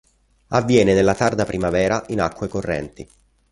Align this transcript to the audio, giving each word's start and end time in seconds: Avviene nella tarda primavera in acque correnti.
Avviene 0.49 0.95
nella 0.95 1.13
tarda 1.13 1.45
primavera 1.45 2.03
in 2.07 2.21
acque 2.21 2.47
correnti. 2.47 3.07